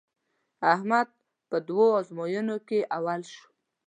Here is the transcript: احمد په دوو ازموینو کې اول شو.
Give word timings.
احمد 0.73 1.07
په 1.49 1.57
دوو 1.67 1.87
ازموینو 1.99 2.57
کې 2.67 2.79
اول 2.97 3.21
شو. 3.33 3.45